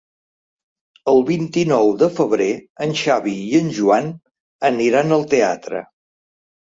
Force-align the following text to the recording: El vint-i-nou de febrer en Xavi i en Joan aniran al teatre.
El 1.11 1.19
vint-i-nou 1.25 1.91
de 2.03 2.07
febrer 2.19 2.47
en 2.85 2.95
Xavi 3.01 3.33
i 3.49 3.59
en 3.59 3.69
Joan 3.81 4.07
aniran 4.71 5.13
al 5.19 5.27
teatre. 5.35 5.83